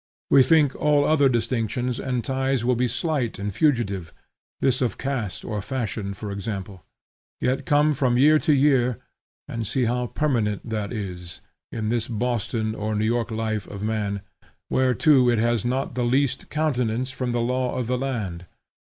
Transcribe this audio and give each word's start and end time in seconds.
We 0.31 0.41
think 0.41 0.75
all 0.75 1.05
other 1.05 1.29
distinctions 1.29 1.99
and 1.99 2.23
ties 2.25 2.65
will 2.65 2.73
be 2.75 2.87
slight 2.87 3.37
and 3.37 3.53
fugitive, 3.53 4.11
this 4.59 4.81
of 4.81 4.97
caste 4.97 5.45
or 5.45 5.61
fashion 5.61 6.15
for 6.15 6.31
example; 6.31 6.83
yet 7.39 7.67
come 7.67 7.93
from 7.93 8.17
year 8.17 8.39
to 8.39 8.51
year 8.51 8.97
and 9.47 9.67
see 9.67 9.85
how 9.85 10.07
permanent 10.07 10.67
that 10.67 10.91
is, 10.91 11.41
in 11.71 11.89
this 11.89 12.07
Boston 12.07 12.73
or 12.73 12.95
New 12.95 13.05
York 13.05 13.29
life 13.29 13.67
of 13.67 13.83
man, 13.83 14.21
where 14.69 14.95
too 14.95 15.29
it 15.29 15.37
has 15.37 15.63
not 15.63 15.93
the 15.93 16.03
least 16.03 16.49
countenance 16.49 17.11
from 17.11 17.31
the 17.31 17.39
law 17.39 17.75
of 17.75 17.85
the 17.85 17.95
land. 17.99 18.47